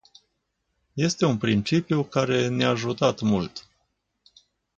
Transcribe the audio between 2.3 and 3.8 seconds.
ne-a ajutat mult.